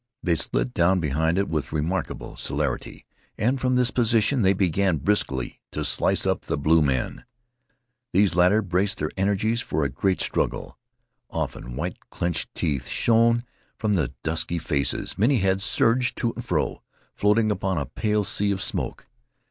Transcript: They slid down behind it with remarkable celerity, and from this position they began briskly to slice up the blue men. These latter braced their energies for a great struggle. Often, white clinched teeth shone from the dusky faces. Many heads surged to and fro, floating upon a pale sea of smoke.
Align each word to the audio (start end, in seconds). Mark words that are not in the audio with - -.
They 0.23 0.33
slid 0.33 0.73
down 0.73 0.99
behind 0.99 1.37
it 1.37 1.47
with 1.47 1.71
remarkable 1.71 2.35
celerity, 2.35 3.05
and 3.37 3.61
from 3.61 3.75
this 3.75 3.91
position 3.91 4.41
they 4.41 4.53
began 4.53 4.97
briskly 4.97 5.61
to 5.73 5.85
slice 5.85 6.25
up 6.25 6.41
the 6.45 6.57
blue 6.57 6.81
men. 6.81 7.23
These 8.11 8.33
latter 8.33 8.63
braced 8.63 8.97
their 8.97 9.11
energies 9.15 9.61
for 9.61 9.83
a 9.85 9.89
great 9.89 10.19
struggle. 10.19 10.75
Often, 11.29 11.75
white 11.75 11.99
clinched 12.09 12.51
teeth 12.55 12.87
shone 12.87 13.43
from 13.77 13.93
the 13.93 14.11
dusky 14.23 14.57
faces. 14.57 15.19
Many 15.19 15.37
heads 15.37 15.63
surged 15.63 16.17
to 16.17 16.33
and 16.33 16.43
fro, 16.43 16.81
floating 17.13 17.51
upon 17.51 17.77
a 17.77 17.85
pale 17.85 18.23
sea 18.23 18.49
of 18.51 18.59
smoke. 18.59 19.05